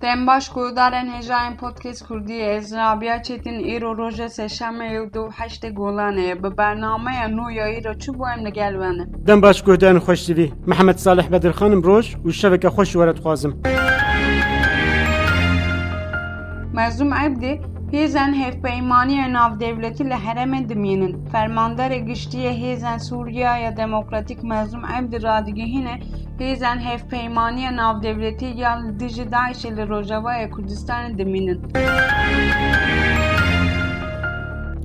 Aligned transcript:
تم 0.00 0.26
باش 0.26 0.50
کودارن 0.50 1.08
هزاین 1.08 1.56
پودکس 1.56 2.02
کردی. 2.08 2.42
از 2.42 2.74
نابیا 2.74 3.18
چتین 3.18 3.54
ایرو 3.54 3.94
روزه 3.94 4.28
سه 4.28 4.48
شمه 4.48 4.84
ایو 4.84 5.06
دو 5.06 5.28
هشت 5.32 5.66
گولانه. 5.66 6.34
به 6.34 6.50
برنامه 6.50 7.14
یا 7.14 7.26
نو 7.26 7.50
یا 7.50 7.64
ایرو 7.64 7.94
چو 7.94 8.12
بو 8.12 8.24
ایم 8.24 8.46
نگل 8.46 8.76
وانه 8.76 9.08
تم 9.26 9.40
باش 9.40 9.62
کودارن 9.62 9.98
خوش 9.98 10.26
دیوی. 10.26 10.52
محمد 10.66 10.96
صالح 10.96 11.28
بدر 11.28 11.50
خانم 11.50 11.82
روش 11.82 12.16
و 12.24 12.30
شوکه 12.30 12.70
خوش 12.70 12.96
ورد 12.96 13.18
خوازم. 13.18 13.54
مزوم 16.74 17.14
عب 17.14 17.34
دی. 17.34 17.60
هزاین 17.92 18.34
هف 18.34 18.56
بایمانی 18.56 19.14
این 19.14 19.36
آف 19.36 19.52
لحرم 20.00 20.60
دمینن. 20.60 21.26
فرماندار 21.32 21.98
گشتی 21.98 22.46
هزاین 22.46 22.98
سوریا 22.98 23.58
یا 23.58 23.70
دموکراتیک 23.70 24.44
مزوم 24.44 24.86
عب 24.86 25.10
دی. 25.10 25.18
Hêzên 26.40 26.78
hevpeymaniya 26.78 27.76
navdewletî 27.76 28.46
ya 28.56 28.72
li 28.82 29.00
dijî 29.00 29.22
Daişê 29.22 29.76
li 29.76 29.82
Rojavayê 29.92 30.50
Kurdistanê 30.50 31.18
dimînin. 31.18 31.60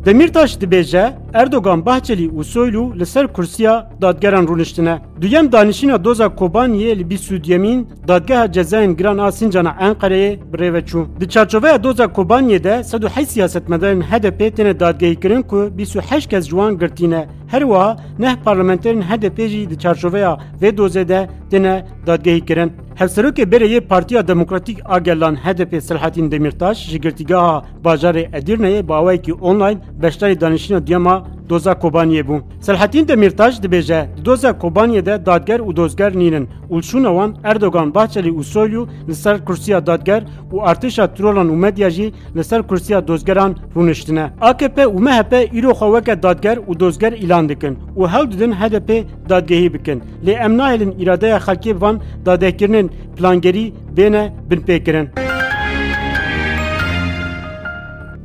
Demirtaş 0.05 0.55
dibêje 0.55 1.13
Erdogan 1.33 1.85
Bahçeli 1.85 2.29
û 2.29 2.43
Soylu 2.43 2.99
li 2.99 3.05
ser 3.05 3.27
kursiya 3.27 3.91
dadgeran 4.01 4.45
rûniştine. 4.45 4.97
Duyem 5.21 5.51
danişîna 5.51 6.03
doza 6.03 6.25
Kobaniyê 6.25 6.99
li 6.99 7.01
bîsûdyemîn 7.01 7.85
dadgeha 8.07 8.45
cezayên 8.45 8.97
giran 8.97 9.17
a 9.17 9.31
Sincan'a 9.31 9.69
Enqereyê 9.69 10.39
birêve 10.53 10.85
çû. 10.85 11.05
Di 11.19 11.29
çarçoveya 11.29 11.83
doza 11.83 12.03
Kobaniyê 12.03 12.63
de 12.63 12.83
sed 12.83 13.03
û 13.03 13.09
heşt 13.09 13.29
siyasetmedarên 13.29 14.01
HDP 14.01 14.41
têne 14.41 14.79
dadgehîkirin 14.79 15.41
ku 15.41 15.69
bîst 15.77 15.95
û 15.95 16.01
heşt 16.01 16.29
kes 16.29 16.45
ji 16.45 16.49
wan 16.49 16.77
girtîne. 16.77 17.27
Her 17.53 17.61
wiha 17.61 17.97
neh 18.19 18.35
parlamenterên 18.45 19.01
HDP 19.01 19.37
jî 19.49 19.69
di 19.69 19.79
çarçoveya 19.79 20.37
vê 20.61 20.77
dozê 20.77 21.07
de 21.07 21.29
têne 21.51 21.85
dadgehîkirin. 22.07 22.73
Hevserokê 22.95 23.51
Bereyê 23.51 23.81
Partiya 23.81 24.27
Demokratîk 24.27 24.79
a 24.85 24.99
Gelan 24.99 25.35
HDP 25.35 25.83
Selahattin 25.83 26.31
Demirtaş 26.31 26.89
ji 26.89 27.01
girtîgeha 27.01 27.65
bajarê 27.85 28.31
Edirneyê 28.31 28.87
bi 28.87 28.93
awayekî 28.93 29.33
online 29.33 29.77
beşdarî 30.01 30.41
danişîna 30.41 30.87
duyema 30.87 31.27
doza 31.53 31.71
Kobaniyê 31.71 32.23
bû. 32.27 32.41
Selahattin 32.61 33.07
Demirtaş 33.07 33.55
dibêje 33.63 34.07
di 34.17 34.25
doza 34.25 34.49
Kobaniyê 34.49 35.05
de 35.05 35.25
dadger 35.25 35.59
û 35.59 35.75
dozger 35.75 36.11
nînin. 36.15 36.47
Ulşûna 36.69 37.11
wan 37.17 37.35
Erdogan, 37.43 37.95
Bahçeli 37.95 38.29
û 38.29 38.43
Soylu 38.43 38.87
li 39.07 39.15
ser 39.15 39.45
kursiya 39.45 39.85
dadger 39.87 40.23
û 40.53 40.55
artêşa 40.71 41.15
trolan 41.15 41.47
û 41.47 41.55
medya 41.55 41.89
jî 41.89 42.13
li 42.35 42.43
ser 42.43 42.61
kursiya 42.63 43.07
dozgeran 43.07 43.55
rûniştine. 43.75 44.25
AKP 44.41 44.77
û 44.81 44.99
MHP 45.07 45.33
îro 45.57 45.71
xwe 45.79 45.87
weke 45.95 46.23
dadger 46.23 46.57
û 46.57 46.79
dozger 46.79 47.13
îlan 47.23 47.49
dikin 47.49 47.77
û 47.97 48.07
hewl 48.13 48.31
didin 48.31 48.51
HDP 48.51 48.89
dadgehî 49.29 49.73
bikin. 49.73 50.03
Lê 50.25 50.31
em 50.31 50.57
nahêlin 50.57 50.91
îradeya 51.01 51.37
xelkê 51.37 51.81
van 51.81 52.01
dadehkirinin 52.25 52.91
plangerî 53.17 53.73
bêne 53.97 54.31
binpêkirin. 54.49 55.32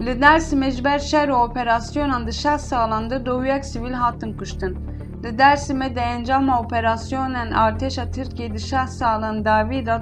Li 0.09 0.21
Dersimê 0.21 0.71
ji 0.71 0.85
ber 0.85 0.99
şer 0.99 1.29
û 1.29 1.37
operasyonan 1.47 2.31
salan 2.59 3.11
de 3.11 3.27
dowiyek 3.27 3.65
sivîl 3.65 3.93
hatin 3.93 4.33
kuştin. 4.39 4.73
Li 5.25 5.29
Dersimê 5.29 5.95
di 5.97 6.01
encama 6.01 6.61
operasyonên 6.61 7.51
artêşa 7.65 8.11
Tirkiye 8.11 8.55
di 8.55 8.59
şeh 8.59 8.87
salan 8.87 9.45
davî 9.45 9.87
da 9.87 9.97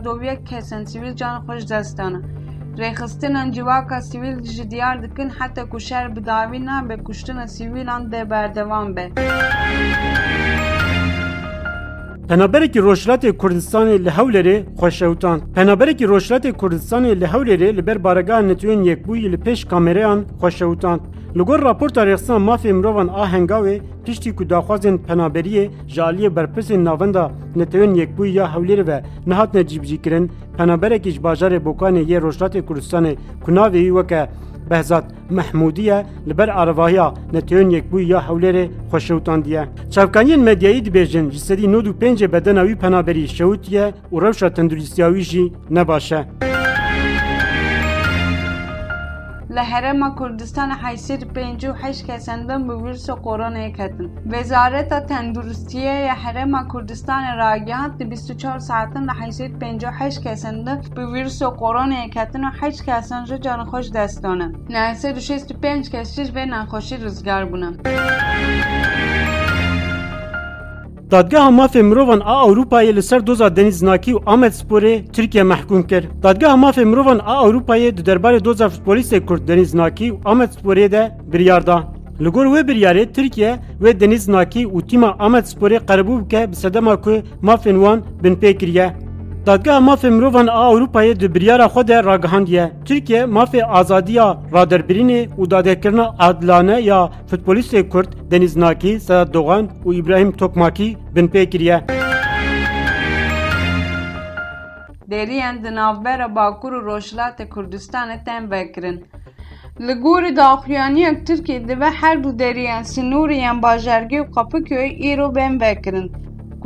kesên 0.50 0.84
sivîl 0.84 1.16
can 1.16 1.42
xweş 1.42 1.70
dest 1.70 1.98
dana. 1.98 2.20
Rêxistinan 2.78 3.52
civaka 3.52 4.00
sivîl 4.00 4.44
ji 4.44 4.70
diyar 4.70 5.02
dikin 5.02 5.30
heta 5.38 5.68
ku 5.68 5.80
şer 5.80 6.16
bi 6.16 6.26
davî 6.26 6.66
nabe 6.66 6.96
kuştina 7.04 7.46
sivîlan 7.46 8.02
dê 8.12 8.30
berdewam 8.30 8.96
be. 8.96 9.10
Penaberekî 12.28 12.78
Rojhilatê 12.78 13.30
Kurdistanê 13.36 14.05
li 14.05 14.08
Hewlêrê 14.08 14.64
xweşewtan. 14.78 15.41
Penaberekî 15.55 16.05
Rojhilatê 16.05 16.52
Kurdistanê 16.52 17.20
li 17.20 17.24
Hewlêrê 17.24 17.77
li 17.77 17.86
ber 17.86 18.05
baregeha 18.05 18.38
netewên 18.38 18.82
yekbûyî 18.82 19.32
li 19.32 19.36
pêş 19.36 19.69
kamereyan 19.69 20.24
xweşewtan. 20.41 21.00
Li 21.36 21.42
gor 21.42 21.62
raporta 21.62 22.06
rêxistina 22.06 22.38
mafê 22.48 22.72
mirovan 22.72 23.09
a 23.09 23.32
Hengavê 23.32 23.81
piştî 24.04 24.37
ku 24.37 24.44
daxwazên 24.44 24.98
penaberiyê 25.06 25.70
ji 25.88 26.00
aliyê 26.00 26.37
berpirsên 26.37 26.84
navenda 26.84 27.31
netewên 27.56 27.94
yekbûyî 27.94 28.32
ya 28.34 28.44
Hewlêrê 28.54 28.87
ve 28.87 29.03
nehatine 29.26 29.66
cîbicîkirin, 29.66 30.31
penaberekî 30.58 31.10
ji 31.10 31.20
bajarê 31.20 31.58
Bokanê 31.64 32.03
yê 32.10 32.19
Rojhilatê 32.20 32.62
Kurdistanê 32.62 33.16
ku 33.44 33.53
navê 33.53 33.81
wî 33.87 33.88
weke 33.88 34.28
بهزاد 34.69 35.04
محمودیه 35.31 36.04
لبر 36.27 36.50
عربایا 36.50 37.15
نتیون 37.32 37.71
یک 37.71 37.84
بوی 37.84 38.04
یا 38.04 38.21
حولر 38.21 38.69
خوشوتان 38.91 39.41
دیه. 39.41 39.69
چاوکانین 39.91 40.44
مدیایی 40.49 40.81
دبیجن 40.81 41.31
جسدی 41.31 41.66
نود 41.66 41.87
و 41.87 41.93
پنج 41.93 42.25
بدنوی 42.25 42.75
پنابری 42.75 43.28
شوتیه 43.28 43.94
و 44.12 44.19
روشا 44.19 44.49
تندرستیاوی 44.49 45.22
جی 45.22 45.53
نباشه. 45.71 46.45
لهرم 49.56 50.15
کردستان 50.19 50.71
858 50.71 52.06
کسندن 52.06 52.67
به 52.67 52.77
ویروس 52.77 53.11
کرونا 53.11 53.69
کتن 53.69 54.11
وزارت 54.27 55.06
تندرستی 55.06 55.87
هرم 56.06 56.69
کردستان 56.72 57.37
راگهات 57.37 58.03
24 58.03 58.59
ساعتن 58.59 59.09
858 59.09 60.22
کسندن 60.22 60.81
به 60.94 61.06
ویروس 61.06 61.43
کرونا 61.43 62.09
کتن 62.09 62.44
و 62.44 62.50
8 62.61 62.84
کسان 62.84 63.27
را 63.27 63.39
جان 63.39 63.65
خوش 63.65 63.91
دستانه 63.91 64.53
965 64.71 65.91
کسیش 65.91 66.31
به 66.31 66.47
نخوشی 66.47 66.97
روزگار 66.97 67.44
بونه 67.44 67.77
Dadgeha 71.11 71.50
mafê 71.50 71.83
mirovan 71.83 72.21
a 72.25 72.47
Ewropayê 72.47 72.97
li 72.97 73.03
ser 73.03 73.27
doza 73.27 73.56
denîznakî 73.56 74.12
û 74.12 74.25
Amedsporê 74.25 75.12
Tirkiye 75.12 75.44
mehkûm 75.44 75.87
kir. 75.87 76.05
Dadgeha 76.22 76.55
mafê 76.55 76.84
mirovan 76.84 77.19
a 77.19 77.34
Ewropayê 77.47 77.97
di 77.97 78.03
derbarê 78.03 78.44
doza 78.44 78.67
futbolîstê 78.67 79.27
Kurd 79.27 79.49
denîznakî 79.49 80.12
û 80.12 80.22
Amedsporê 80.25 80.93
de 80.93 81.12
biryar 81.33 81.67
da. 81.67 81.84
Li 82.21 82.28
gor 82.28 82.47
wê 82.47 82.61
biryarê 82.69 83.12
Tirkiye 83.12 83.59
wê 83.83 84.00
denîznakî 84.00 84.67
û 84.67 84.87
tîma 84.87 85.11
Amedsporê 85.11 85.77
qerebû 85.77 86.25
bike 86.25 86.50
bi 86.53 86.56
sedema 86.56 87.00
ku 87.00 87.23
mafên 87.43 87.75
wan 87.75 88.03
binpê 88.23 88.59
kiriye. 88.59 89.06
Dadgeha 89.46 89.80
mafê 89.80 90.10
mirovan 90.10 90.46
a 90.46 90.72
Ewropayê 90.72 91.20
di 91.20 91.34
biryara 91.34 91.66
xwe 91.66 91.88
de 91.88 92.04
ragihandiye. 92.04 92.72
Tirkiye 92.84 93.22
mafê 93.22 93.64
azadiya 93.64 94.38
raderbirînê 94.52 95.28
û 95.38 95.50
dadekirina 95.50 96.14
adilane 96.18 96.80
ya 96.80 97.10
futbolîstê 97.30 97.88
Kurd 97.88 98.30
denîznakî 98.30 99.00
Sedat 99.00 99.34
Doğan 99.34 99.68
û 99.84 99.94
İbrahim 99.94 100.32
Tokmakî 100.32 100.96
binpê 101.14 101.50
kiriye. 101.50 101.84
Deriyên 105.10 105.64
di 105.64 105.74
navbera 105.74 106.34
Bakur 106.34 106.72
û 106.72 106.80
Rojhilatê 106.84 107.48
Kurdistanê 107.48 108.24
tên 108.24 108.50
vekirin. 108.50 109.04
Li 109.80 109.92
gorî 109.92 110.36
daxuyaniyek 110.36 111.26
Tirkiye 111.26 111.68
dibe 111.68 111.90
her 112.00 112.24
du 112.24 112.38
deriyên 112.38 112.82
Sinûrî 112.82 113.34
yên 113.34 113.62
bajargê 113.62 114.20
û 114.20 114.30
Qapıköy 114.34 115.12
îro 115.12 115.34
bên. 115.34 115.60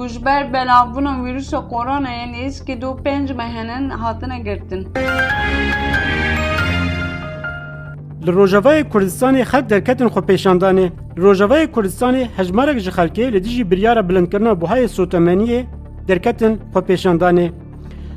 گوشبر 0.01 0.45
بلاوون 0.45 1.07
ویروس 1.25 1.51
کرونا 1.51 2.11
یعنی 2.11 2.37
ایس 2.37 2.65
که 2.65 2.77
دو 2.77 2.95
پنج 2.95 3.33
مهنن 3.33 3.91
هاتنه 3.91 4.43
گرتن 4.43 4.85
لروجوای 8.27 8.85
کوردستان 8.85 9.45
خلک 9.45 9.67
درکتن 9.67 10.09
خو 10.09 10.21
پیشاندانه 10.21 10.93
لروجوای 11.17 11.67
کوردستان 11.67 12.15
هجمارک 12.15 12.77
جی 12.77 12.91
خلکه 12.91 13.23
لدیجی 13.23 13.65
بریار 13.65 14.03
بلندکرنا 14.03 14.55
بوهای 14.55 14.89
سوتمنیه 14.89 15.67
درکتن 16.07 16.59
خو 16.73 16.81
پیشاندانه 16.81 17.53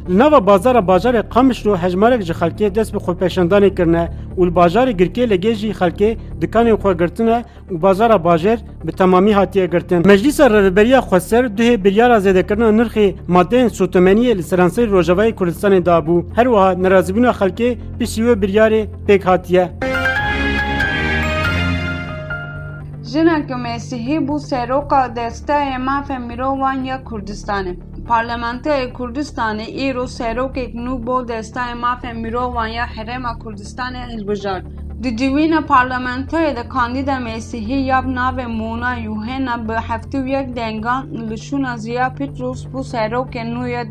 لناو 0.08 0.40
بازار 0.40 0.82
باجار 0.82 1.22
قمش 1.22 1.66
رو 1.66 1.76
هجمارک 1.76 2.20
جی 2.20 2.34
خلکه 2.34 2.70
دست 2.70 2.92
به 2.92 3.00
خو 3.00 3.14
پیشاندانه 3.14 3.70
کرنه 3.70 4.10
û 4.38 4.48
li 4.48 4.52
bajarê 4.60 4.92
Girkê 4.92 5.24
legê 5.34 5.54
jî 5.54 5.70
xelkê 5.72 6.18
dikanên 6.42 6.76
xwe 6.82 6.94
girtine 6.94 7.44
û 7.72 7.82
bazara 7.82 8.24
bajer 8.24 8.60
bi 8.84 8.92
temamî 8.92 9.34
hatiye 9.34 9.66
girtin. 9.66 10.08
Meclîsa 10.08 10.46
Rêveberiya 10.48 11.00
Xweser 11.00 11.46
duhê 11.58 11.84
biryara 11.84 12.18
zêdekirina 12.18 12.70
nirxê 12.80 13.16
maddeyên 13.28 13.68
sotemeniyê 13.68 14.38
li 14.38 14.44
seranseyê 14.44 14.88
Rojavayê 14.92 15.34
Kurdistanê 15.36 15.86
dabû. 15.86 16.26
Her 16.36 16.46
wiha 16.46 16.74
nerazîbûna 16.74 17.32
xelkê 17.40 17.78
piştî 18.00 18.22
wê 18.22 18.34
biryarê 18.44 18.88
pêk 19.08 19.24
hatiye. 19.24 19.72
Jineke 23.04 23.56
Mesîhî 23.56 24.18
bû 24.28 24.40
seroka 24.40 25.06
desteyê 25.16 25.78
mafê 25.88 26.20
mirovan 26.28 26.84
ya 26.84 26.98
Kurdistanê. 27.04 27.76
Parlamentoya 28.08 28.94
Kurdistanê 28.94 29.90
îro 29.90 30.08
serokek 30.08 30.76
nû 30.76 31.06
bo 31.08 31.28
desteyê 31.28 31.76
mafê 31.84 32.14
mirovan 32.14 32.68
ya 32.68 32.86
Herêma 32.86 33.40
Kurdistanê 33.40 34.08
hilbijart. 34.12 34.66
Di 35.04 35.18
civîna 35.18 35.60
parlamentoyê 35.60 36.56
de 36.56 36.70
Kandîda 36.70 37.20
Mesîhî 37.20 37.74
yab 37.74 38.06
navê 38.06 38.48
Mona 38.48 38.96
Yuhena 38.96 39.70
bi 39.70 39.74
heftî 39.74 40.18
û 40.18 40.30
yek 40.30 40.56
dengan 40.56 41.30
li 41.30 41.34
şûna 41.34 41.78
Ziya 41.78 42.14
Petrus 42.16 42.66
bû 42.66 42.82
serokê 42.92 43.44
nû 43.54 43.70
ya. 43.70 43.84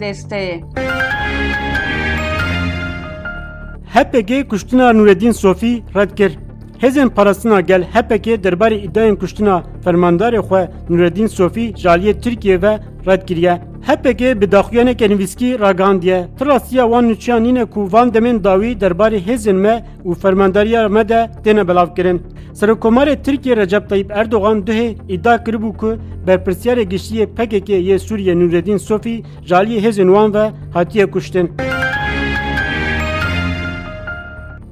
HPG 3.94 4.48
kuştina 4.48 4.92
Nureddin 4.92 5.32
Sofî 5.32 5.82
red 5.96 6.10
kir. 6.10 6.38
Hêzên 6.80 7.10
parastina 7.10 7.60
gel 7.60 7.82
HPG 7.82 8.26
derbarê 8.26 8.78
îdayên 8.86 9.16
kuştina 9.16 9.62
fermandarê 9.84 10.38
xwe 10.38 10.70
Nureddin 10.88 11.26
Sofî 11.26 11.70
jaliyê 11.70 12.20
Tirkiye 12.20 12.62
ve 12.62 12.80
red. 13.06 13.71
HPG 13.86 14.40
bi 14.40 14.52
daxuyaneke 14.52 15.08
nivîskî 15.08 15.60
ragandiye. 15.60 16.26
Tirasiya 16.38 16.84
wan 16.84 17.10
nûçiyan 17.10 17.42
nîne 17.42 17.64
ku 17.64 17.92
van 17.92 18.08
demên 18.14 18.44
dawî 18.44 18.72
derbarê 18.80 19.20
hêzên 19.26 19.58
me 19.64 19.84
û 20.04 20.14
fermandariya 20.14 20.88
me 20.88 21.08
de 21.08 21.30
têne 21.44 21.68
belavkirin. 21.68 22.22
Serokkomarê 22.54 23.22
Tirkiye 23.22 23.56
Recep 23.56 23.88
Tayyip 23.88 24.10
Erdogan 24.10 24.58
duhê 24.66 24.96
îdia 25.08 25.36
kiribû 25.36 25.76
ku 25.76 25.96
berpirsyarê 26.26 26.82
giştiyê 26.82 27.26
PKK 27.26 27.68
yê 27.68 27.98
Sûriye 27.98 28.34
Nûreddîn 28.34 28.78
Sofî 28.78 29.22
ji 29.44 29.54
aliyê 29.54 29.80
hêzên 29.80 30.06
wan 30.06 30.34
ve 30.34 30.50
hatiye 30.74 31.10
kuştin. 31.10 31.50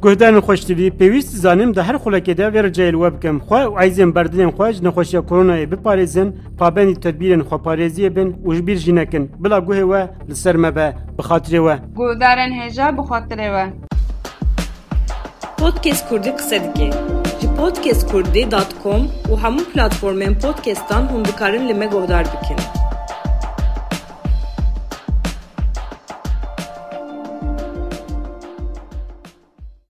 گودان 0.03 0.41
خوش 0.41 0.65
تیوی 0.65 0.91
پیوست 0.91 1.37
زانیم 1.37 1.73
ده 1.73 1.83
هر 1.83 1.99
خلاکی 1.99 2.35
ده 2.35 2.51
ویر 2.51 2.69
جایل 2.69 2.95
و 2.95 3.11
بکم 3.11 3.39
خواه 3.39 3.65
و 3.65 3.79
عیزیم 3.79 4.13
بردنیم 4.13 4.51
خواهج 4.51 4.83
نخوشی 4.83 5.23
کرونای 5.23 5.67
بپاریزن 5.67 6.33
پابندی 6.59 6.95
تدبیرن 6.95 7.43
خواه 7.43 7.63
پاریزی 7.63 8.09
بین 8.09 8.29
وش 8.45 8.61
بیر 8.61 8.79
جینکن 8.79 9.29
بلا 9.41 9.61
گوه 9.61 9.77
و 9.77 10.07
لسر 10.29 10.57
مبه 10.57 10.95
بخاطره 11.19 11.61
و 11.61 11.77
گودارن 11.95 12.53
هجا 12.53 12.91
بخاطره 12.91 13.51
و 13.51 13.71
پودکست 15.59 16.11
کردی 16.11 16.31
قصدگی 16.31 16.91
جی 17.41 17.47
پودکست 17.57 18.13
کردی 18.13 18.45
دات 18.45 18.75
کم 18.85 19.33
و 19.33 19.37
همون 19.37 19.65
پلاتفورمین 19.75 20.35
پودکستان 20.35 21.09
هم 21.09 21.23
بکارن 21.23 21.67
لیمه 21.67 21.87
گودار 21.87 22.23
بکنم 22.23 22.80